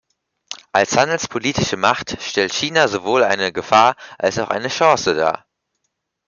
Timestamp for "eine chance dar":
4.49-5.45